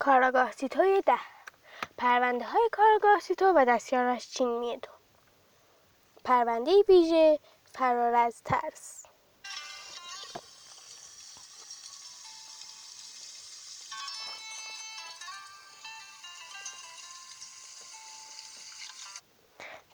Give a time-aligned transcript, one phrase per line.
[0.00, 1.18] کاراگاه سیتوی ده.
[1.98, 4.88] پرونده های کارگاه سیتو و دستیارش چینی دو
[6.24, 7.38] پرونده ویژه
[7.74, 9.06] فرار از ترس.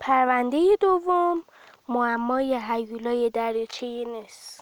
[0.00, 1.44] پرونده دوم
[1.88, 4.55] معمای هیولای دریاچه نس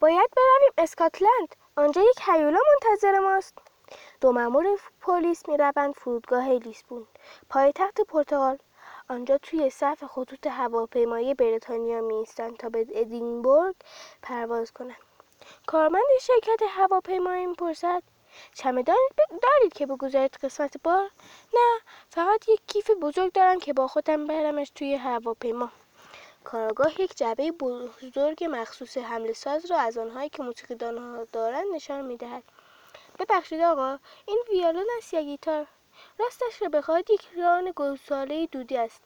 [0.00, 1.56] باید برویم اسکاتلند.
[1.76, 3.58] آنجا یک هیولا منتظر ماست.
[4.20, 4.64] دو مامور
[5.00, 7.06] پلیس می‌روند فرودگاه لیسبون.
[7.50, 8.58] پایتخت پرتغال.
[9.08, 13.74] آنجا توی صف خطوط هواپیمایی بریتانیا میایستند تا به ادینبورگ
[14.22, 14.96] پرواز کنند.
[15.66, 18.02] کارمند شرکت هواپیمایی می‌پرسد
[18.54, 18.96] چمدان
[19.42, 21.10] دارید که بگذارید قسمت بار
[21.54, 25.70] نه فقط یک کیف بزرگ دارم که با خودم برمش توی هواپیما.
[26.44, 32.04] کارآگاه یک جعبه بزرگ مخصوص حمل ساز را از آنهایی که موسیقیدان ها دارند نشان
[32.04, 32.42] می‌دهد.
[33.18, 35.66] ببخشید آقا این ویولون است یا گیتار.
[36.18, 39.02] راستش را بخواهید یک ران گوساله دودی است.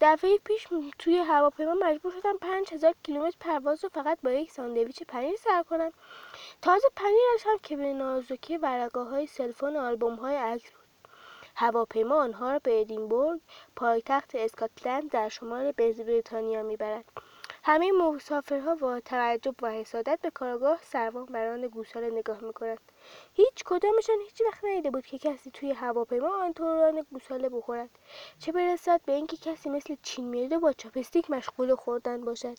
[0.00, 0.66] دفعه پیش
[0.98, 5.62] توی هواپیما مجبور شدم پنج هزار کیلومتر پرواز رو فقط با یک ساندویچ پنیر سر
[5.62, 5.92] کنم.
[6.62, 10.70] تازه پنیرش هم که به نازکی ورقه های سلفون آلبوم های عکس
[11.60, 13.40] هواپیما آنها را به ادینبورگ
[13.76, 17.04] پایتخت اسکاتلند در شمال بریتانیا می‌برد.
[17.64, 22.80] همه مسافرها با تعجب و حسادت به کارگاه سروان بران گوساله نگاه می‌کنند
[23.34, 27.90] هیچ کدامشان هیچ وقت ندیده بود که کسی توی هواپیما آنطوران گوساله بخورد.
[28.38, 32.56] چه برسد به اینکه کسی مثل چین میرده با چاپستیک مشغول خوردن باشد.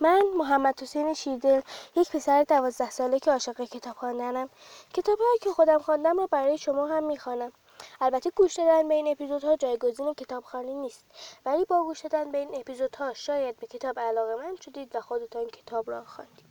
[0.00, 1.60] من محمد حسین شیردل
[1.96, 4.48] یک پسر دوازده ساله که عاشق کتاب خواندنم.
[4.94, 7.52] کتابهایی که خودم خواندم را برای شما هم می‌خوانم.
[8.00, 11.04] البته گوش دادن به این اپیزودها جایگزین کتابخوانی نیست.
[11.46, 15.46] ولی با گوش دادن به این اپیزودها شاید به کتاب علاقه من شدید و خودتان
[15.46, 16.47] کتاب را خواندید.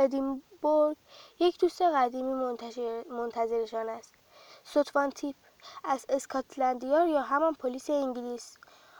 [0.00, 0.96] ادینبورگ
[1.38, 2.34] یک دوست قدیمی
[3.10, 4.14] منتظرشان است.
[4.64, 5.36] سوتوان تیپ
[5.84, 8.56] از اسکاتلندیار یا همان پلیس انگلیس.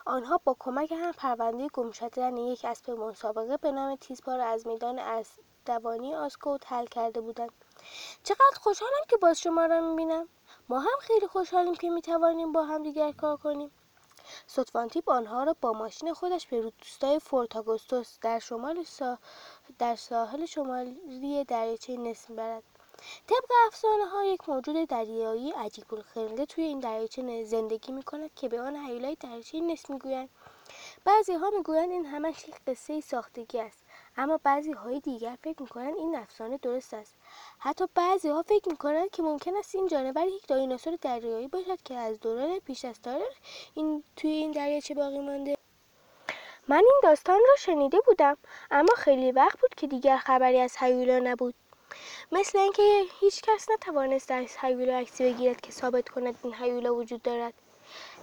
[0.06, 4.98] آنها با کمک هم پرونده گم شدن یک اسب مسابقه به نام تیزپا از میدان
[4.98, 5.26] از
[5.66, 7.52] دوانی آسکوت حل کرده بودند.
[8.22, 10.28] چقدر خوشحالم که باز شما را می‌بینم.
[10.68, 13.70] ما هم خیلی خوشحالیم که می‌توانیم با هم دیگر کار کنیم.
[14.46, 19.18] سوتوانتیپ آنها را با ماشین خودش به روستای فورت آگوستوس در شمال سا...
[19.78, 22.62] در ساحل شمالی دریاچه نس می‌برد.
[23.26, 28.48] طبق افسانه ها یک موجود دریایی عجیب الخلقه توی این دریاچه زندگی می کند که
[28.48, 30.28] به آن حیولای دریاچه نس می‌گویند.
[31.04, 33.78] بعضی ها می‌گویند این همش یک قصه ساختگی است
[34.16, 37.14] اما بعضی های دیگر فکر می‌کنند این افسانه درست است.
[37.58, 41.94] حتی بعضی ها فکر می‌کنند که ممکن است این جانور یک دایناسور دریایی باشد که
[41.94, 43.34] از دوران پیش از تاریخ
[43.74, 45.56] این توی این دریاچه باقی مانده.
[46.68, 48.36] من این داستان را شنیده بودم
[48.70, 51.54] اما خیلی وقت بود که دیگر خبری از هیولا نبود.
[52.32, 57.22] مثل اینکه هیچ کس نتوانست از هیولا عکسی بگیرد که ثابت کند این هیولا وجود
[57.22, 57.54] دارد.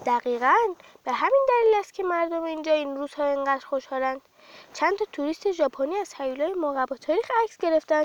[0.06, 0.56] دقیقا
[1.04, 4.22] به همین دلیل است که مردم اینجا این روزها اینقدر خوشحالند.
[4.74, 8.04] چند تا توریست ژاپنی از هیولای ما تاریخ عکس گرفتن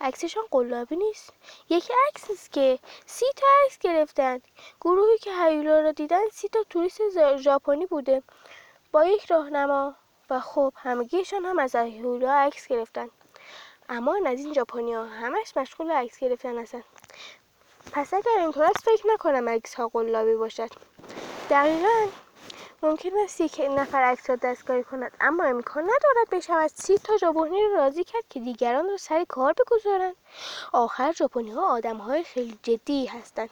[0.00, 1.32] عکسشان قلابی نیست.
[1.68, 4.42] یکی عکس است که سی تا عکس گرفتند
[4.80, 8.22] گروهی که هیولا را دیدن سی تا توریست ژاپنی بوده.
[8.92, 9.94] با یک راهنما
[10.30, 13.08] و خب همگیشان هم از هیولا عکس گرفتن.
[13.88, 16.84] اما از این ژاپنی ها همش مشغول عکس گرفتن هستند
[17.92, 20.70] پس اگر اینطور است فکر نکنم عکس ها قلابی باشد.
[21.50, 22.06] دقیقا
[22.82, 26.70] ممکن است یک نفر عکس را دستکاری کند اما امکان ندارد بشود.
[26.74, 30.16] سی تا ژاپنی را راضی کرد که دیگران را سر کار بگذارند.
[30.72, 31.80] آخر ژاپنی ها
[32.24, 33.50] خیلی جدی هستند.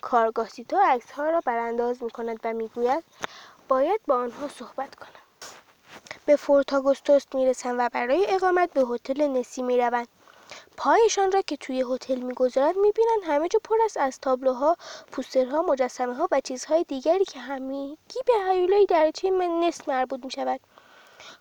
[0.00, 3.04] کارگاه سیتو عکس ها را برانداز می کند و می‌گوید
[3.68, 5.10] باید با آنها صحبت کنم.
[6.26, 10.08] به فورت آگوستوس می‌رسند و برای اقامت به هتل نسی می‌روند.
[10.76, 14.76] پایشان را که توی هتل می‌گذارند می‌بینند همه جا پر است از تابلوها
[15.12, 20.60] پوسترها مجسمه ها و چیزهای دیگری که همگی به هیولای درچه نصف مربوط می‌شود.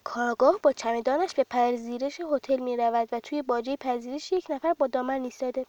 [0.03, 4.87] کارگاه با چمدانش به پذیرش هتل می رود و توی باجه پذیرش یک نفر با
[4.87, 5.65] دامن ایستاده.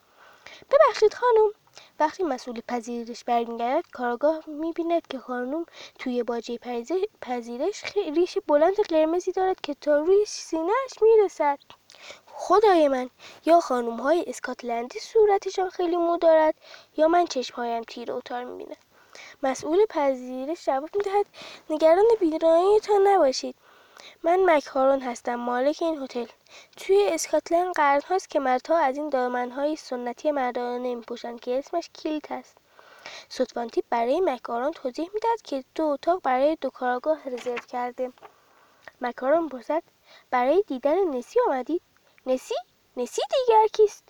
[0.70, 1.50] ببخشید خانم.
[2.00, 5.66] وقتی مسئول پذیرش برمیگردد کارگاه می‌بیند که خانم
[5.98, 6.58] توی باجه
[7.20, 7.84] پذیرش
[8.14, 11.58] ریش بلند قرمزی دارد که تا روی سینهش می‌رسد.
[12.38, 13.10] خدای من
[13.44, 16.54] یا خانم های اسکاتلندی صورتشان خیلی مو دارد
[16.96, 18.76] یا من چشمهایم تیر اوتار می‌بینم.
[19.42, 21.26] مسئول پذیرش جواب می‌دهد
[21.70, 23.54] نگران بیراییتان نباشید.
[24.22, 26.26] من مکهارون هستم مالک این هتل.
[26.76, 32.32] توی اسکاتلند قرن هاست که مردها از این دامنهای سنتی مردانه میپوشند که اسمش کیلت
[32.32, 32.56] است
[33.28, 38.12] سوتوانتی برای مکارون توضیح می‌دهد که دو اتاق برای دو کارگاه رزرو کرده.
[39.00, 39.82] مکارون پرسد
[40.30, 41.82] برای دیدن نسی آمدید.
[42.26, 42.54] نسی
[42.96, 44.04] نسی دیگر کیست؟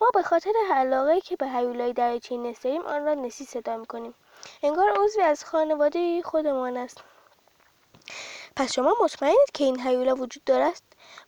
[0.00, 4.14] ما به خاطر علاقه که به هیولای دریاچه نس داریم آن را نسی صدا می‌کنیم.
[4.62, 7.02] انگار عضوی از خانواده خودمان است.
[8.56, 10.82] پس شما مطمئنید که این هیولا وجود دارد؟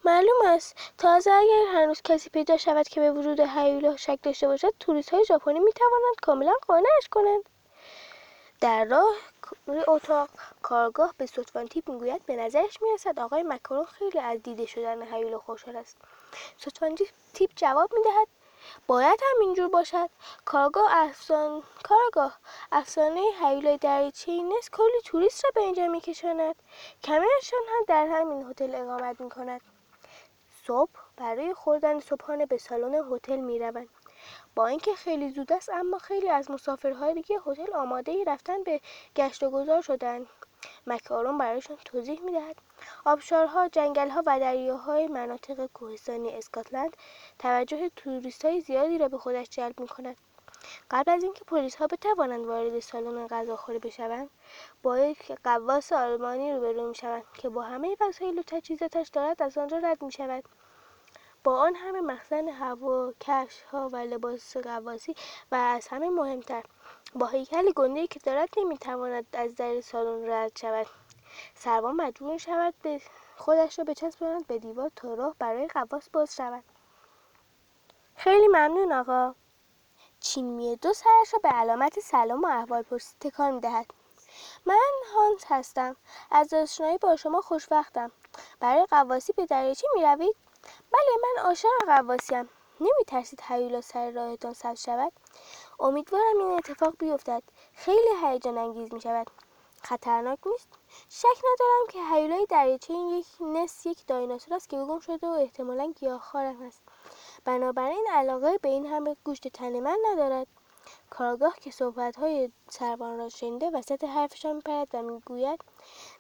[0.05, 0.77] معلوم است.
[0.99, 5.25] تازه اگر هنوز کسی پیدا شود که به وجود هیولا شک داشته باشد توریست های
[5.25, 7.49] ژاپنی می توانند کاملا قانعش کنند.
[8.61, 9.15] در راه
[9.87, 10.29] اتاق
[10.63, 15.39] کارگاه به سطفان تیپ می‌گوید به نظرش می‌رسد آقای مکارون خیلی از دیده شدن هیولا
[15.39, 15.97] خوشحال است.
[16.59, 16.97] سطفان
[17.35, 18.29] تیپ جواب می‌دهد.
[18.87, 20.11] باید هم اینجور باشد.
[20.45, 22.39] کارگاه افسان کارگاه
[22.73, 26.55] افسانه حیولای دریاچه اینس کلی توریست را به اینجا میکشاند.
[27.03, 29.61] کمرشان هم در همین هتل اقامت می‌کند.
[30.67, 33.89] صبح برای خوردن صبحانه به سالن هتل می‌روند.
[34.55, 38.81] با اینکه خیلی زود است اما خیلی از مسافرهای دیگه هتل آماده رفتن به
[39.17, 40.27] گشت و گذار شدند.
[40.87, 42.57] مکارون برایشان توضیح می‌دهد.
[43.05, 46.97] آبشارها جنگلها و دریاهای مناطق کوهستانی اسکاتلند
[47.39, 47.91] توجه
[48.45, 50.17] های زیادی را به خودش جلب می‌کند.
[50.91, 54.31] قبل از اینکه پلیس ها بتوانند وارد سالن غذاخوری بشوند
[54.83, 59.79] با یک قواس آلمانی روبرو می‌شوند که با همه وسایل و تجهیزاتش دارد از آنجا
[59.79, 60.45] رد می‌شود.
[61.45, 65.15] با آن همه مخزن هوا کفش ها و لباس قواسی
[65.53, 66.63] و از همه مهمتر
[67.15, 70.87] با هیکل گنده که دارد نمی‌تواند از در سالن رد شود.
[71.55, 73.01] سروان مجبور شود به
[73.37, 76.65] خودش را بچسباند به دیوار تا راه برای قواس باز شود.
[78.17, 79.35] خیلی ممنون آقا.
[80.21, 83.87] چین دو سرش را به علامت سلام و احوال پرسی تکان می‌دهد.
[84.67, 85.97] من هانس هستم.
[86.31, 88.13] از آشنایی با شما خوشوقتم
[88.61, 90.37] برای قواسی به دریاچه می‌روید؟
[90.93, 92.49] بله من عاشق قواسیم
[92.81, 95.13] نمیترسید هیولا سر راهتان سبز شود؟
[95.81, 97.43] امیدوارم این اتفاق بیفتد.
[97.75, 99.31] خیلی هیجان انگیز می شود
[99.83, 100.69] خطرناک نیست.
[101.09, 105.31] شک ندارم که هیولای دریاچه این یک نس یک دایناسور است که گم شده و
[105.31, 106.83] احتمالا گیاهخوارم است.
[107.45, 110.47] بنابراین علاقه به این همه گوشت تن من ندارد.
[111.11, 111.71] کارگاه که
[112.19, 115.61] های سربان را شنیده وسط حرفشان میپرد و می‌گوید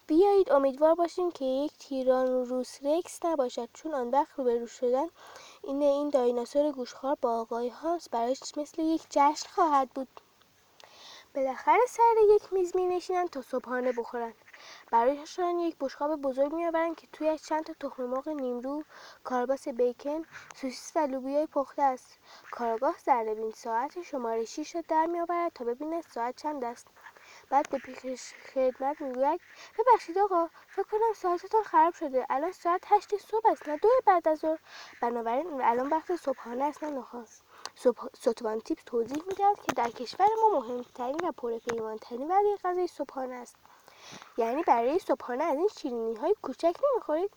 [0.06, 5.06] بیایید امیدوار باشیم که یک تیران روس رکس نباشد چون آن وقت روبرو شدن
[5.62, 10.20] این این دایناسور گوشخوار با آقای هانس برایش مثل یک جشن خواهد بود.
[11.34, 14.34] بالاخره سر یک میز می نشینند تا صبحانه بخورند.
[14.90, 18.84] برایشان یک بشقاب بزرگ میآورند که تویش چند تا تخم مرغ نیمرو
[19.24, 20.22] کارباس بیکن
[20.54, 22.18] سوسیس و لوبیای پخته است.
[22.50, 22.94] کارگاه
[23.36, 26.86] بین ساعت شماره 6 را در میآورد تا ببیند ساعت چند است.
[27.50, 29.40] بعد به پیش خدمت می‌گوید
[29.78, 34.28] ببخشید آقا فکر کنم ساعتتان خراب شده الان ساعت هشت صبح است نه دو بعد
[34.28, 34.58] از ظهر.
[35.00, 37.42] بنابراین الان وقت صبحانه است نه نخواست
[38.16, 43.56] ستوان تیپ توضیح می‌دهد که در کشور ما مهمترین و پرپیمانترین وعده غذای صبحانه است.
[44.36, 47.30] یعنی برای صبحانه از این شیرینی های کوچک نمی‌خورید؟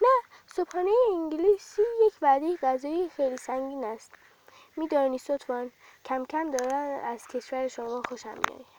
[0.00, 4.12] نه صبحانه انگلیسی یک وعده غذایی خیلی سنگین است.
[4.76, 5.72] میدانی ستوان
[6.04, 8.75] کم کم دارن از کشور شما خوشم میآید.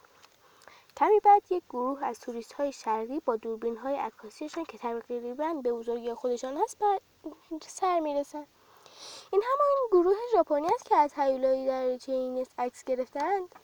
[0.98, 5.74] کمی بعد یک گروه از توریست های شرقی با دوربین های عکاسیشان که تقریبا به
[5.74, 6.77] بزرگی خودشان هست
[7.62, 8.48] سر می‌رسند
[9.32, 13.56] این همان گروه ژاپنی است که از هیولای دریاچه اینس عکس گرفتند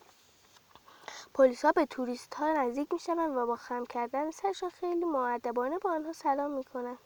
[1.34, 5.78] پلیس ها به توریست ها نزدیک می شوند و با خم کردن سرشان خیلی معدبانه
[5.78, 6.98] با آنها سلام می کنند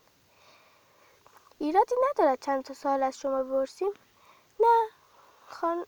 [1.58, 3.92] ایرادی ندارد چند تا سال از شما بپرسیم.
[4.60, 4.88] نه
[5.46, 5.86] خان...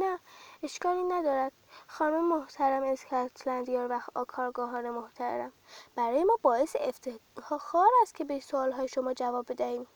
[0.00, 0.18] نه
[0.62, 1.52] اشکالی ندارد.
[1.98, 5.52] خانم محترم اسکاتلندیار و کارگاهان محترم.
[5.94, 9.86] برای ما باعث افتخار است که به سوالهای شما جواب بدهیم.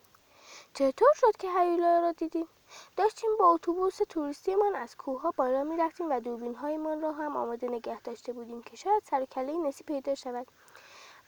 [0.75, 2.49] چطور شد که هیولا را دیدیم؟
[2.97, 8.33] داشتیم با اتوبوس توریستیمان از کوهها بالا می‌رفتیم و دوربینهایمان را هم آماده نگه داشته
[8.33, 10.47] بودیم که شاید سر کله نسی پیدا شود.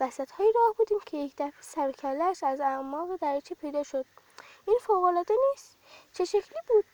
[0.01, 1.93] وسط های راه بودیم که یک دفعه سر
[2.47, 4.05] از اعماق دریچه پیدا شد.
[4.67, 5.79] این فوقالعاده نیست.
[6.13, 6.85] چه شکلی بود؟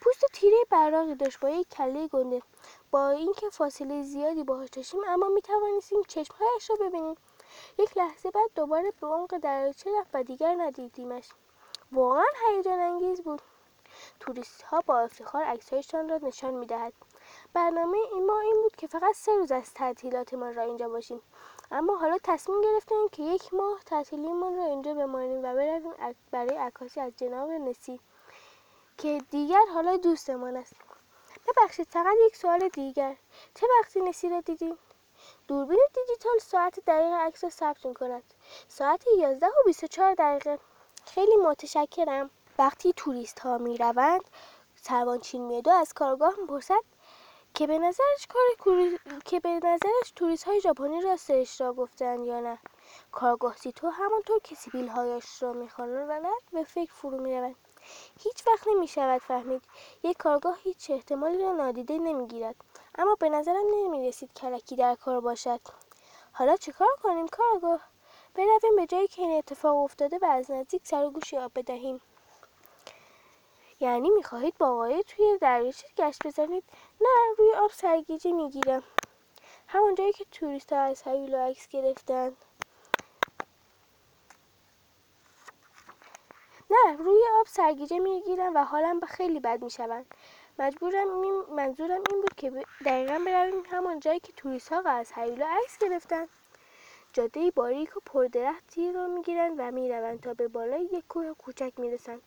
[0.00, 2.42] پوست تیره براقی داشت با یک کله گنده.
[2.90, 7.16] با اینکه فاصله زیادی باهاش داشتیم اما می توانستیم چشمهایش را ببینیم.
[7.78, 11.28] یک لحظه بعد دوباره به عمق دریاچه رفت و دیگر ندیدیمش.
[11.92, 13.42] واقعا هیجان انگیز بود.
[14.20, 16.92] توریست ها با افتخار عکسهایشان را نشان می‌دهد.
[17.54, 21.20] برنامه این ما این بود که فقط سه روز از تعطیلاتمان را اینجا باشیم.
[21.72, 27.00] اما حالا تصمیم گرفتیم که یک ماه تعطیلیمان را اینجا بمانیم و برویم برای عکاسی
[27.00, 28.00] از جناب نسی
[28.98, 30.74] که دیگر حالا دوستمان است.
[31.46, 33.16] ببخشید فقط یک سوال دیگر.
[33.54, 34.78] چه وقتی نسی را دیدین
[35.48, 38.22] دوربین دیجیتال ساعت دقیق عکس را ثبت کند
[38.68, 40.58] ساعت 11 و 24 دقیقه.
[41.06, 42.30] خیلی متشکرم.
[42.58, 44.24] وقتی توریست ها می روند
[44.76, 46.84] سروانچین میدو از کارگاه می‌پرسد
[47.54, 48.42] که به نظرش کار
[49.24, 52.58] که به نظرش توریست های ژاپنی راستش را گفتن یا نه.
[53.12, 57.67] کارگاه تو همانطور که سیبیل هایش را می‌خوانند به فکر فرو می‌روند.
[58.20, 59.62] هیچ وقت نمی شود فهمید.
[60.02, 62.56] یک کارگاه هیچ احتمالی را نادیده نمی‌گیرد.
[62.98, 65.60] اما به نظرم نمی رسید کلکی در کار باشد.
[66.32, 67.80] حالا چیکار کنیم کارگاه؟
[68.34, 72.00] برویم به جایی که این اتفاق افتاده و از نزدیک سر و گوشی آب بدهیم.
[73.80, 76.64] یعنی می‌خواهید با آقای توی دریاچه گشت بزنید؟
[77.00, 78.82] نه روی آب سرگیجه می‌گیرم.
[79.68, 82.36] همون جایی که توریست ها از هیولا عکس گرفتن.
[86.70, 90.06] نه روی آب سرگیجه می‌گیرم و حالم خیلی بد می‌شوند
[90.58, 95.46] مجبورم این منظورم این بود که دقیقا برویم همان جایی که توریست ها از هیولا
[95.46, 96.28] عکس گرفتن.
[97.12, 102.22] جاده باریک و پردرختی را می‌گیرند و می‌روند تا به بالای یک کوه کوچک می‌رسند.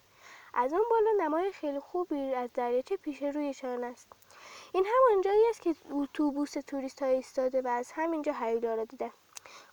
[0.53, 4.07] از آن بالا نمای خیلی خوبی از دریاچه پیش رویشان است.
[4.73, 9.11] این همان جایی است که اتوبوس توریست ها ایستاده و از همینجا هیولا را دیدن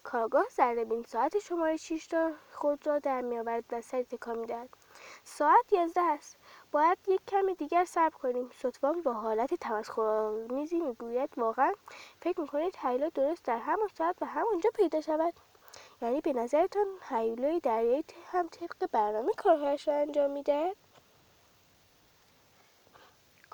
[0.02, 0.44] کارگاه
[0.88, 4.68] بین ساعت شماره 6 را خود را در میآورد و سری تکان می‌دهد
[5.25, 6.37] ساعت یازده است.
[6.73, 8.50] باید یک کمی دیگر صبر کنیم.
[8.58, 11.73] سطفان با حالت تمسخرآمیزی می‌گوید واقعا
[12.20, 15.35] فکر می‌کنید هیولا درست در همان ساعت و همانجا پیدا شود؟
[16.02, 20.76] یعنی به نظرتان هیولای دریایی هم طبق برنامه کارهایش را انجام می‌دهد؟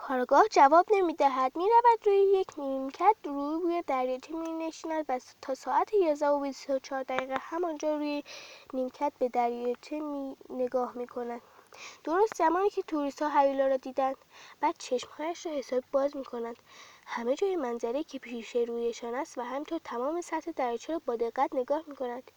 [0.08, 1.56] کارگاه جواب نمی‌دهد.
[1.56, 7.02] می‌رود روی یک نیمکت روی دریاچه مینشیند و تا ساعت یازده و بیست و چهار
[7.02, 8.23] دقیقه همانجا روی
[8.73, 11.40] نیمکت به دریاچه می نگاه می‌کند.
[12.04, 14.16] درست زمانی که توریست ها هیولا را دیدند
[14.61, 16.56] بعد چشمهایش را حساب باز می‌کنند.
[17.06, 21.54] همه جای منظره که پیش رویشان است و همینطور تمام سطح دریاچه را با دقت
[21.54, 22.30] نگاه می‌کنند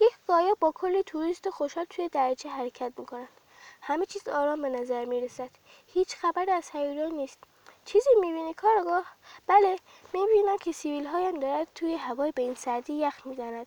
[0.00, 3.41] یک قایق با کلی توریست خوشحال توی دریاچه حرکت می‌کنند
[3.82, 5.50] همه چیز آرام به نظر می‌رسد.
[5.86, 7.38] هیچ خبر از هیولا نیست.
[7.84, 9.04] چیزی می‌بینی کارگاه؟
[9.46, 9.78] بله
[10.12, 13.66] می‌بینم که سیویل هایم دارد توی هوای به این سردی یخ می‌زند.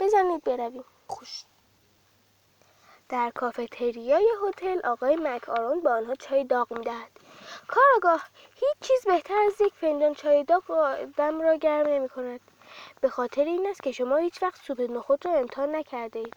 [0.00, 0.84] بزنید برویم.
[1.06, 1.44] خوش.
[3.08, 7.10] در کافتریای هتل آقای مک آرون به آنها چای داغ می‌دهد.
[7.68, 12.40] کارگاه هیچ چیز بهتر از یک فنجان چای داغ دم را گرم نمی کند
[13.00, 16.36] به خاطر این است که شما هیچ وقت سوپ نخود را امتحان نکرده اید.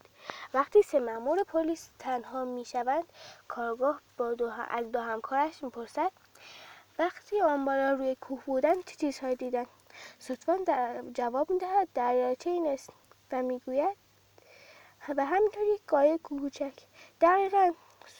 [0.53, 3.13] وقتی سه مأمور پلیس تنها می‌شوند
[3.47, 6.11] کارگاه با دو از دو همکارش می‌پرسد
[6.99, 9.65] وقتی آن بالا روی کوه بودن چه چیزهایی دیدن
[10.19, 12.89] صدفان در جواب می‌دهد دریاچه این است.
[13.31, 13.97] و می‌گوید
[15.17, 16.73] و همینطور یک قایق کوچک.
[17.21, 17.71] دقیقا.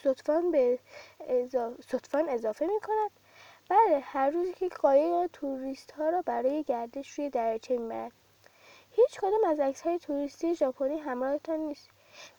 [0.04, 0.80] صدفان به
[1.20, 3.12] اضافه, اضافه می کند
[3.70, 8.12] بله هر روز که قایق توریست ها را برای گردش روی دریاچه می‌برد
[8.92, 11.90] هیچ کدام از عکس های توریستی ژاپنی همراهتان نیست.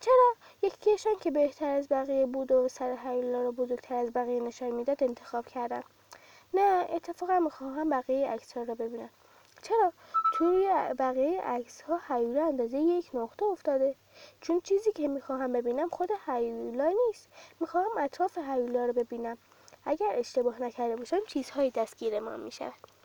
[0.00, 4.70] چرا یکیشان که بهتر از بقیه بود و سر هیولا را بزرگتر از بقیه نشان
[4.70, 5.84] می‌داد انتخاب کردم
[6.54, 9.10] نه اتفاقا می‌خواهم بقیه عکس ها را ببینم.
[9.62, 9.92] چرا؟
[10.34, 10.68] توی
[10.98, 13.94] بقیه عکس ها هیولا اندازه یک نقطه افتاده.
[14.40, 17.28] چون چیزی که می‌خواهم ببینم خود هیولا نیست.
[17.60, 19.38] می‌خواهم اطراف هیولا رو ببینم.
[19.84, 22.95] اگر اشتباه نکرده باشم چیزهایی دستگیرمان می‌شود.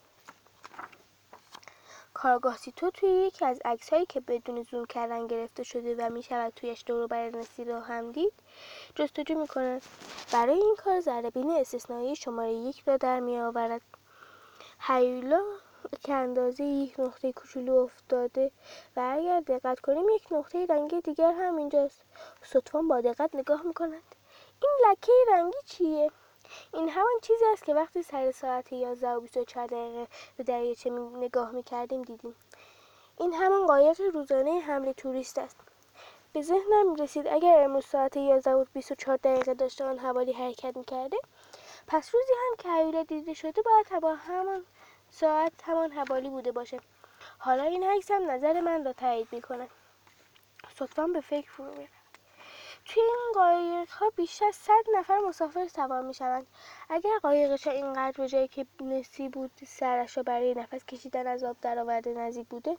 [2.22, 3.62] کارگاه تو توی یکی از
[3.92, 7.80] هایی که بدون زوم کردن گرفته شده و می شود تویش دورو بر نسی رو
[7.80, 8.34] هم دید
[8.96, 9.82] جستجو می کند
[10.34, 13.82] برای این کار ذره استثنایی شماره یک را در می آورد
[14.80, 15.42] هیولا
[16.04, 18.52] که اندازه یک نقطه کوچولو افتاده
[18.96, 22.02] و اگر دقت کنیم یک نقطه رنگی دیگر هم اینجاست.
[22.44, 24.16] صدفان با دقت نگاه می‌کند.
[24.62, 26.12] این لکه رنگی چیه؟
[26.74, 31.52] این همان چیزی است که وقتی سر ساعت 11 و 24 دقیقه به دریاچه نگاه
[31.52, 32.36] می‌کردیم دیدیم.
[33.18, 35.58] این همان قایق روزانه حمل توریست است.
[36.34, 41.18] به ذهنم رسید اگر امروز ساعت 11 و 24 دقیقه داشته آن حوالی حرکت می‌کرده
[41.88, 44.66] پس روزی هم که هیولا دیده شده باید با همان
[45.10, 46.80] ساعت همان حوالی بوده باشه.
[47.40, 49.68] حالا این عکس هم نظر من را تایید می‌کنه
[50.76, 52.01] صدفا به فکر فرو میره
[52.86, 56.48] توی این قایق ها بیش از صد نفر مسافر سوار می شوند
[56.90, 61.58] اگر قایقش اینقدر به جایی که نسی بود سرش را برای نفس کشیدن از آب
[61.62, 62.78] درآورده نزدیک بوده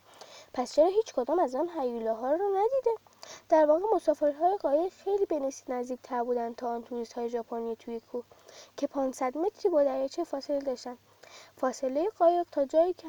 [0.54, 2.96] پس چرا هیچ کدام از آن هیولاها را ندیده؟
[3.48, 8.24] در واقع مسافرهای قایق خیلی به نزدیکتر بودند تا آن توریست های ژاپنی توی کوه
[8.76, 10.98] که 500 متری با دریاچه فاصله داشتند.
[11.56, 13.08] فاصله قایق تا جایی که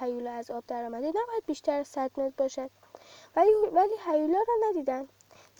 [0.00, 2.70] هیولا از آب درآمده نباید بیشتر از 100 متر باشد.
[3.36, 5.08] ولی ولی هیولا را ندیدند.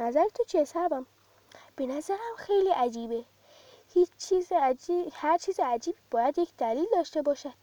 [0.00, 1.06] نظر تو چیه سربم؟
[1.76, 3.24] به نظرم خیلی عجیبه.
[3.94, 7.54] هیچ چیز عجیب هر چیز عجیب باید یک دلیل داشته باشد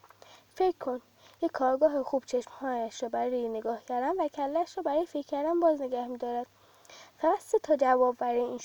[0.54, 1.00] فکر کن
[1.42, 5.82] یک کارگاه خوب چشمهایش را برای نگاه کردن و کلش را برای فکر کردن باز
[5.82, 6.46] نگه میدارد.
[7.18, 8.58] فقط سه تا جواب برای این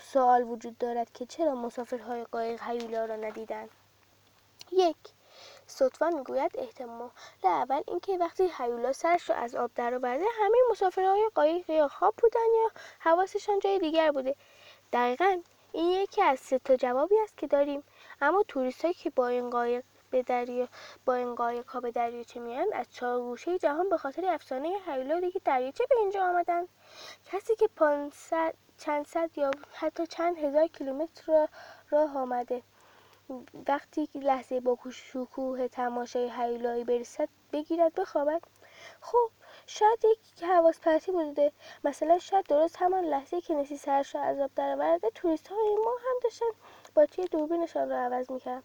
[0.00, 3.70] سوال وجود دارد که چرا مسافرهای قایق هیولا را ندیدند
[4.72, 4.96] یک
[5.66, 7.10] صدفان می‌گوید احتمال
[7.44, 12.40] اول اینکه وقتی هیولا سرش را از آب درآورده همه مسافرهای قایق یا خواب بودن
[12.62, 14.36] یا حواسشان جای دیگر بوده.
[14.92, 15.42] دقیقا
[15.72, 17.84] این یکی از سه تا جوابی است که داریم.
[18.20, 20.68] اما توریست که با این قایق به دریا
[21.04, 25.20] با این قایق ها به دریاچه میان از چهار گوشه جهان به خاطر افسانه هیولا
[25.20, 26.68] دیگه دریاچه به اینجا آمدن؟
[27.24, 31.48] کسی که پانصد چند صد یا حتی چند هزار کیلومتر
[31.90, 32.62] راه آمده.
[33.68, 38.42] وقتی لحظه با شکوه تماشای هیولایی برسد بگیرد بخوابد
[39.00, 39.30] خب
[39.66, 41.52] شاید یک حواس پرتی بوده.
[41.84, 45.90] مثلا شاید درست همان لحظه که نسی سرش را از آب درآورده توریست های ما
[45.90, 46.46] هم داشتن
[46.94, 48.62] باچه دوربینشان را عوض می‌کرد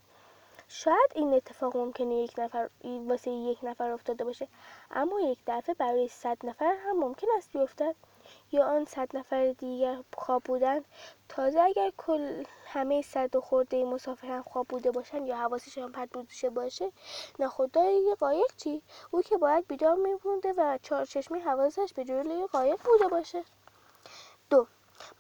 [0.68, 4.48] شاید این اتفاق ممکنه یک نفر واسه یک نفر افتاده باشه
[4.92, 7.96] اما یک دفعه برای صد نفر هم ممکن است بیفتد.
[8.52, 10.84] یا آن صد نفر دیگر خواب بودن
[11.30, 16.10] تازه اگر کل همه صد و خورده مسافر هم خواب بوده باشن یا حواسشان پرت
[16.10, 16.92] بوده باشه
[17.40, 23.08] نخدای قایق چی؟ او که باید بیدار میبونده و چهارچشمی حواسش به جلوی قایق بوده
[23.08, 23.44] باشه.
[24.50, 24.68] دو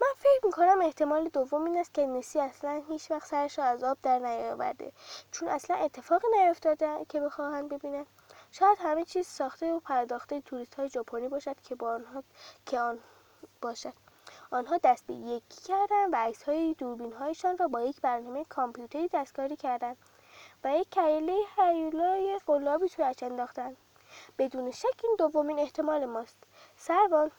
[0.01, 3.83] من فکر می‌کنم احتمال دوم این است که نسی اصلا هیچ وقت سرش را از
[3.83, 4.91] آب در نیاورده
[5.31, 8.05] چون اصلا اتفاقی نیفتاده که بخواهند ببینن
[8.51, 12.23] شاید همه چیز ساخته و پرداخته توریست های ژاپنی باشد که با آنها
[12.65, 12.99] که آن
[13.61, 13.93] باشد
[14.51, 19.07] آنها دست به یکی کردند و عکس های دوربین هایشان را با یک برنامه کامپیوتری
[19.13, 19.97] دستکاری کردند
[20.63, 23.77] و یک کیله هیولای قلابی تویش انداختند.
[24.39, 26.37] بدون شک این دومین احتمال ماست.
[26.77, 27.31] سربان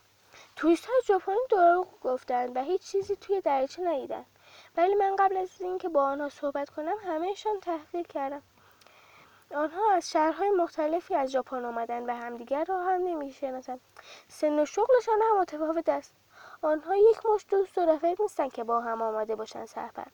[0.57, 4.27] توریست های ژاپنی دروغ گفتند و هیچ چیزی توی دریاچه ندیدند.
[4.77, 8.43] ولی من قبل از اینکه با آنها صحبت کنم همهشان تحقیق کردم.
[9.55, 13.81] آنها از شهرهای مختلفی از ژاپن آمدند و همدیگر را هم نمی‌شناسند.
[14.29, 16.13] سن و شغلشان هم متفاوت است.
[16.63, 20.07] آنها یک مش دوست و رفیق نیستند که با هم آمده باشند سفر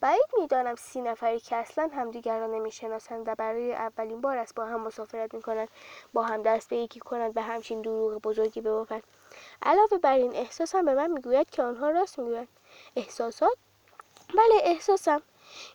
[0.00, 4.64] بعید می‌دانم سی نفری که اصلا همدیگر را نمی‌شناسند و برای اولین بار است با
[4.64, 5.68] هم مسافرت می‌کنند
[6.12, 9.02] با هم دست به یکی کنند و همچین دروغ بزرگی ببافند
[9.62, 12.48] علاوه بر این احساسم به من می‌گوید که آنها راست می‌گویند.
[12.96, 13.56] احساسات؟
[14.28, 15.22] بله احساسم.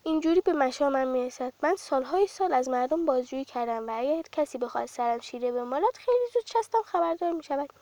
[0.03, 1.53] اینجوری به مشامم می‌رسد.
[1.63, 6.27] من سالهای سال از مردم بازجویی کردم و اگر کسی بخواد سرم شیره بمالد خیلی
[6.33, 7.73] زود چستم خبردار می‌شود.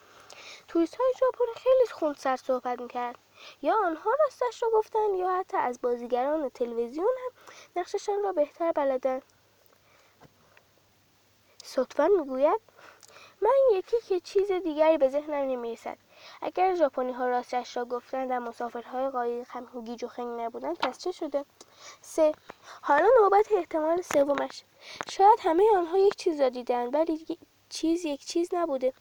[0.67, 3.15] توریست های ژاپن خیلی سر صحبت می‌کرد
[3.61, 7.31] یا آنها راستش را گفتند یا حتی از بازیگران تلویزیون هم
[7.75, 9.21] نقششان را بهتر بلدن.
[11.63, 12.61] صدفا می‌گوید
[13.41, 15.97] من یکی که چیز دیگری به ذهنم نمی‌رسد.
[16.41, 20.97] اگر ژاپنی ها راستش را گفتند و مسافرهای قایق هم گیج و خنگ نبودند پس
[20.97, 21.45] چه شده؟
[22.01, 22.31] سه.
[22.81, 24.63] حالا نوبت احتمال سومش.
[25.09, 27.25] شاید همه آنها یک چیز را دیدند ولی
[27.69, 28.93] چیز یک چیز نبوده.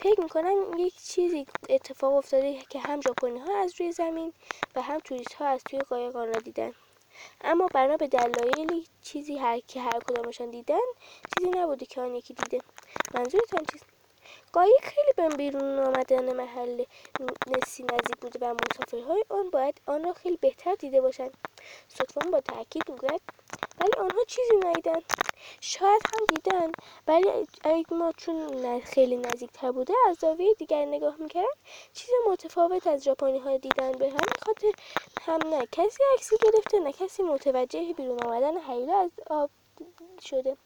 [0.00, 4.32] فکر می‌کنم یک چیزی اتفاق افتاده که هم ژاپنی ها از روی زمین
[4.74, 6.72] و هم توریست ها از توی قایق آن را دیدن
[7.40, 10.86] اما بنا به دلایلی چیزی هر که هر کدامشان دیدن
[11.38, 12.60] چیزی نبوده که آن یکی دیده.
[13.14, 13.86] منظورتان چیست؟
[14.52, 16.84] قایق خیلی به بیرون آمدن محل
[17.46, 21.36] نسی نزدیک بوده و مسافرهای آن باید آن را خیلی بهتر دیده باشند.
[21.88, 23.20] صدفان با تاکید می‌گوید
[23.80, 25.00] ولی آنها چیزی ندیدن
[25.60, 26.72] شاید هم دیدن
[27.08, 27.28] ولی
[27.64, 31.48] اگه ما چون خیلی نزدیکتر بوده از زاویه دیگر نگاه می‌کردن
[31.94, 34.72] چیز متفاوت از ژاپنی ها دیدن به همین خاطر
[35.22, 35.66] هم نه.
[35.72, 39.50] کسی عکسی گرفته نه کسی متوجه بیرون آمدن حیله از آب
[40.22, 40.56] شده.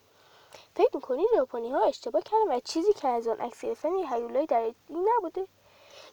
[0.77, 4.47] فکر می‌کنی ژاپنی ها اشتباه کردن و چیزی که از آن عکس گرفتن یه هیولای
[4.47, 5.47] در این نبوده؟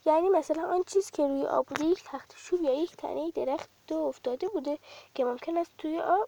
[0.06, 3.98] یعنی مثلا آن چیز که روی آب بوده یک تخت یا یک تنه درخت دو
[3.98, 4.78] افتاده بوده
[5.16, 6.28] که ممکن است توی آب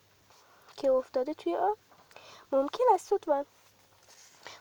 [0.78, 1.78] که افتاده توی آب؟
[2.52, 3.46] ممکن است صدفان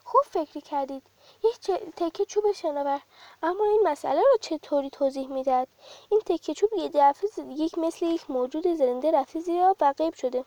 [0.03, 1.03] خوب فکر کردید.
[1.43, 3.01] یک تکه چوب شناور.
[3.43, 5.67] اما این مسئله رو چطوری توضیح می‌داد
[6.09, 10.45] این تکه چوب یه دفعه یک مثل یک موجود زنده رفته زیر و غیب شده.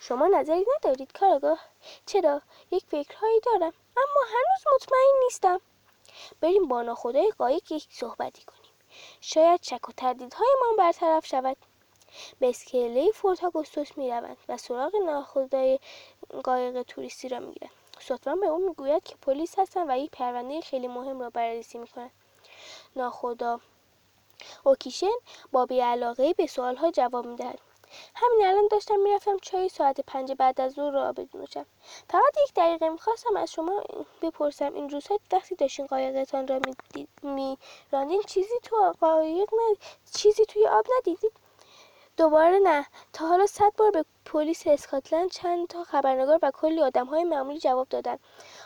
[0.00, 1.60] شما نظری ندارید کارگاه
[2.06, 5.60] چرا؟ یک فکرهایی دارم اما هنوز مطمئن نیستم.
[6.40, 8.72] بریم با ناخدای قایق یک صحبتی کنیم.
[9.20, 11.56] شاید شک و تردیدهایمان برطرف شود.
[12.40, 15.78] به اسکله فورت آگوستوس می‌روند و سراغ ناخدای
[16.44, 17.72] قایق توریستی را می‌گیرند.
[18.00, 22.10] صدفا به او می‌گوید که پلیس هستند و یک پرونده خیلی مهم را بررسی می‌کنند.
[22.96, 23.60] ناخدا
[24.64, 25.16] اوکیشن
[25.52, 27.58] با بیعلاقه به سوالها جواب می‌دهد.
[28.14, 31.66] همین الان داشتم می‌رفتم چای ساعت پنج بعد از ظهر را بنوشم
[32.10, 33.84] فقط یک دقیقه می‌خواستم از شما
[34.22, 36.60] بپرسم این روزها وقتی داشتین قایقتان را
[37.22, 39.48] میراندین چیزی تو قایق
[40.14, 41.32] چیزی توی آب ندیدید
[42.16, 42.86] دوباره نه.
[43.12, 47.58] تا حالا صد بار به پلیس اسکاتلند چند تا خبرنگار و کلی آدم های معمولی
[47.58, 48.18] جواب دادن.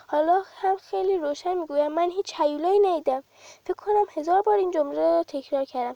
[0.07, 3.23] حالا هم خیلی روشن می‌گویم من هیچ حیولایی ندیدم.
[3.65, 5.95] فکر کنم هزار بار این جمله را تکرار کردم.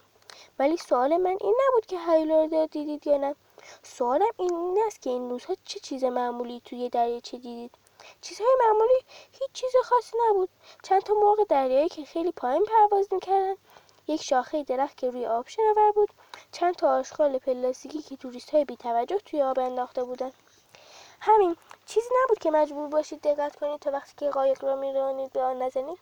[0.60, 3.36] ولی سوال من این نبود که هیولا رو دیدید یا نه.
[3.84, 7.71] سوالم این است که این روزها چه چیز معمولی توی دریاچه دیدید؟
[8.21, 10.50] چیزهای معمولی هیچ چیز خاصی نبود.
[10.84, 13.56] چند تا مرغ دریایی که خیلی پایین پرواز می‌کردن
[14.08, 16.10] یک شاخه درخت که روی آب شناور بود
[16.52, 20.32] چند تا آشغال پلاستیکی که توریست های بیتوجه توی آب انداخته بودن.
[21.19, 25.41] همین چیزی نبود که مجبور باشید دقت کنید تا وقتی که قایق را میرانید به
[25.41, 26.00] آن نزنید؟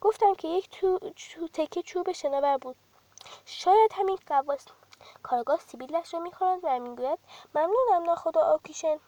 [0.00, 0.98] گفتم که یک تو,
[1.52, 2.76] تکه چوب شناور بود.
[3.44, 4.64] شاید همین قواس
[5.22, 7.18] کارگاه سیبیلش را می‌خورد و می‌گوید
[7.54, 8.98] ممنونم ناخدا آکیشن.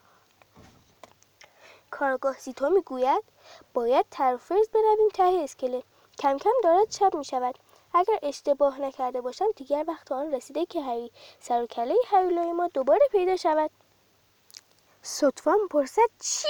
[1.91, 3.25] کارگاه سیتو می‌گوید
[3.75, 5.83] باید ترفرز برویم ته اسکله.
[6.19, 7.59] کم کم دارد شب می‌شود.
[7.95, 11.67] اگر اشتباه نکرده باشم دیگر وقت آن رسیده که هری سر
[12.37, 13.71] و ما دوباره پیدا شود.
[15.03, 16.49] صدفان پرسد چی؟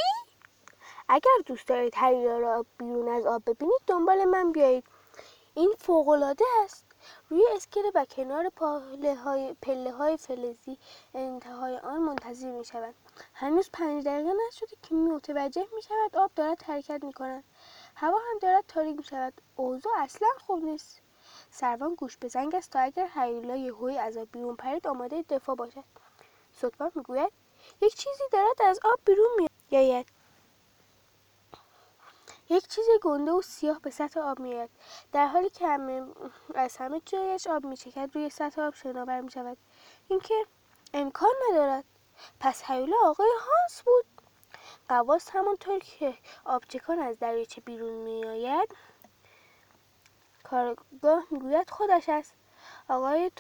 [1.09, 4.85] اگر دوست دارید هری را بیرون از آب ببینید دنبال من بیایید.
[5.55, 6.92] این فوقالعاده است.
[7.29, 10.79] روی اسکله و کنار پله های, پله های فلزی
[11.15, 12.95] انتهای آن منتظر می شود
[13.35, 17.45] هنوز پنج دقیقه نشده که متوجه می شود آب دارد حرکت می کند
[17.97, 21.01] هوا هم دارد تاریک می شود اوضاع اصلا خوب نیست.
[21.51, 25.55] سروان گوش به زنگ است تا اگر هیولا یهویی از آب بیرون پرید آماده دفاع
[25.55, 25.85] باشد.
[26.53, 27.33] می می‌گوید
[27.83, 30.07] یک چیزی دارد از آب بیرون میآید.
[32.53, 34.71] یک چیز گنده و سیاه به سطح آب میآید.
[35.13, 36.07] در حالی که همه
[36.55, 39.57] از همه جایش آب میچکد روی سطح آب شناور می‌شود.
[40.09, 40.35] اینکه
[40.95, 41.85] امکان ندارد.
[42.41, 44.05] پس هیولا آقای هانس بود.
[44.89, 48.77] قواس همانطور که آبچکان از دریاچه بیرون میآید
[50.45, 52.35] کارگاه می‌گوید خودش است.
[52.89, 53.31] آقای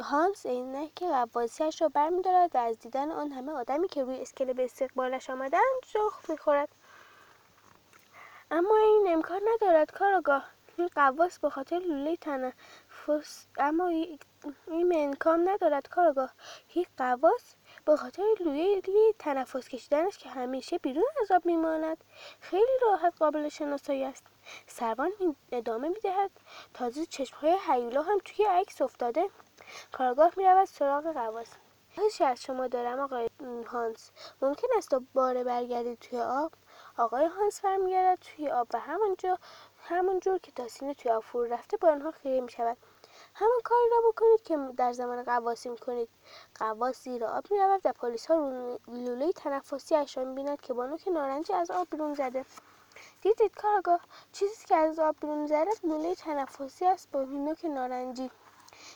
[0.00, 4.64] هانس عینک قواسیاش را برمیدارد و از دیدن آن همه آدمی که روی اسکله به
[4.64, 6.68] استقبالش آمدند جخ می‌خورد.
[8.50, 10.44] اما این امکان ندارد کارگاه
[10.76, 16.30] این قواس به خاطر لوله تنفس اما این امکان ندارد کارگاه
[16.74, 18.82] یک قواس به خاطر لوله
[19.18, 22.04] تنفس کشیدنش که همیشه بیرون از آب میماند.
[22.40, 24.26] خیلی راحت قابل شناسایی است.
[24.66, 25.10] سروان
[25.52, 26.30] ادامه می‌دهد.
[26.74, 29.30] تازه چشمهای حیولا هم توی عکس افتاده.
[29.92, 31.48] کارگاه می‌رود سراغ قواس
[31.88, 33.28] هیچی از شما دارم آقای
[33.66, 34.10] هانس.
[34.42, 36.52] ممکن است تا باره برگردید توی آب؟
[37.00, 39.38] آقای هانس برمیگردد توی آب و همونجا
[39.78, 42.76] همونجور که تاسینه توی آب فرو رفته با آنها خیره می شود
[43.34, 46.08] همون کاری را بکنید که در زمان قواسی می‌کنید.
[46.54, 48.34] قواس زیر آب می‌رود و پلیس ها
[48.88, 52.44] لوله تنفسی اشان بیند که بانو که نارنجی از آب بیرون زده.
[53.22, 54.00] دیدید کارگاه؟
[54.32, 58.30] چیزی که از آب بیرون زده لوله تنفسی است با نوک نارنجی.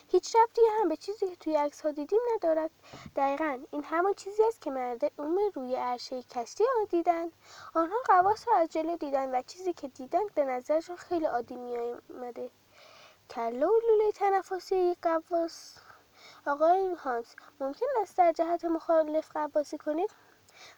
[0.07, 2.71] هیچ ربطی هم به چیزی که توی عکس ها دیدیم ندارد.
[3.15, 7.31] دقیقا این همون چیزی است که مرد اوم روی عرشه کشتی آن دیدن.
[7.73, 11.77] آنها قواس را از جلو دیدن و چیزی که دیدن به نظرشون خیلی عادی می
[11.77, 12.49] آمده
[13.29, 15.77] کله و لوله تنفسی یک قواس.
[16.47, 20.09] آقای هانس ممکن است در جهت مخالف قواسی کنید؟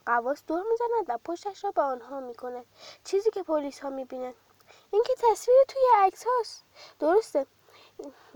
[0.06, 2.66] قواس دور می‌زند و پشتش را به آنها می‌کند.
[3.04, 4.36] چیزی که پلیس ها می‌بینند.
[4.92, 6.66] این که تصویر توی عکس هاست.
[7.00, 7.46] درسته.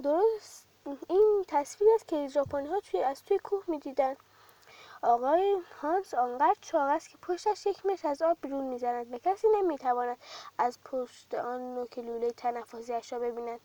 [0.03, 0.70] درست.
[0.85, 4.17] این تصویر است که ژاپنی ها توی از توی کوه می‌دیدند
[5.03, 9.47] آقای هانس آنقدر چاق است که پشتش یک متر از آب بیرون می‌زند و کسی
[9.55, 10.17] نمی‌تواند
[10.57, 13.59] از پشت آن نوک لوله تنفسیاش را ببیند.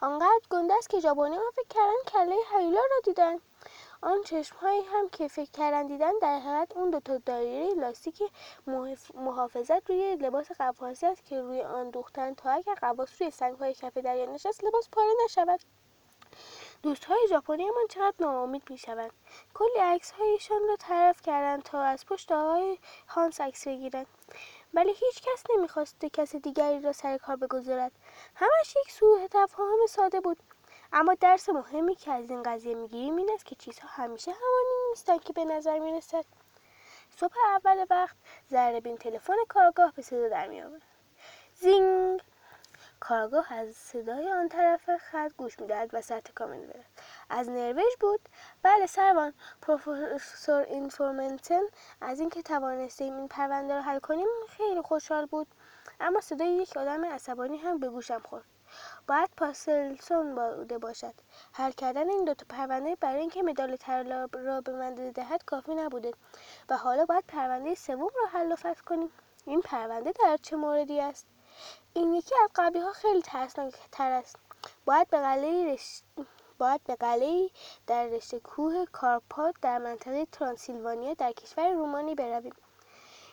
[0.00, 3.36] آنقدر گنده است که ژاپنی ها فکر کردن کله هیولا را دیدن.
[4.02, 8.22] آن چشمهایی هم که فکر کردن دیدن در حقیقت اون دوتا دایره لاستیک
[9.14, 13.96] محافظت روی لباس قواسی است که روی آن دوختن تا اگر قواس روی سنگهای کف
[13.96, 15.60] دریا نشست لباس پاره نشود.
[16.82, 19.10] دوستهای ژاپنی من چقدر ناامید می‌شوند.
[19.54, 24.06] کلی عکس هایشان را طرف کردند تا از پشت آقای هانس عکس بگیرند
[24.74, 27.92] ولی هیچ کس نمی‌خواست کس دیگری را سر کار بگذارد.
[28.34, 30.36] همش یک سوء تفاهم ساده بود.
[30.92, 35.24] اما درس مهمی که از این قضیه می‌گیریم این است که چیزها همیشه همانی نیستند
[35.24, 36.24] که به نظر می‌رسد.
[37.16, 38.16] صبح اول وقت
[38.82, 40.82] بین تلفن کارگاه به صدا در میآورد.
[41.54, 42.20] زینگ!
[43.00, 46.84] کارگاه از صدای آن طرف خط گوش می‌دهد و سطح کامل برد
[47.30, 48.20] از نروژ بود؟
[48.62, 51.62] بله سروان پروفسور اینفورمنتن
[52.00, 55.46] از اینکه توانستیم این پرونده را حل کنیم خیلی خوشحال بود.
[56.00, 58.44] اما صدای یک آدم عصبانی هم به گوشم خورد.
[59.08, 61.14] باید پاسلسون بوده باشد.
[61.52, 66.12] حل کردن این دوتا پرونده برای اینکه مدال طلا را به من دهد کافی نبوده
[66.68, 69.12] و حالا باید پرونده سوم را حل و فصل کنیم.
[69.46, 71.26] این پرونده در چه موردی است؟
[71.94, 73.22] این یکی از قبلی ها خیلی
[73.92, 74.36] تر است.
[74.84, 75.78] باید به قلعه
[76.58, 77.50] باید به قلعه
[77.86, 82.54] در رشته کوه کارپات در منطقه ترانسیلوانیا در کشور رومانی برویم.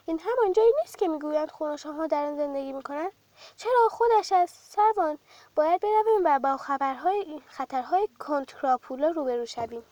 [0.06, 3.12] این همان جایی نیست که می‌گویند ها در آن زندگی می‌کنند.
[3.58, 5.18] چرا خودش است سروان
[5.56, 9.84] باید برویم و با خبرهای خطرهای کنتراپولا روبرو شویم؟